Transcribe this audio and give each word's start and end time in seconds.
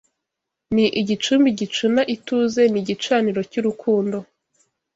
Ni 0.73 0.85
igicumbi 1.01 1.49
gicuna 1.59 2.01
ituze 2.15 2.61
Ni 2.71 2.79
igicaniro 2.83 3.41
cy’urukundo 3.51 4.17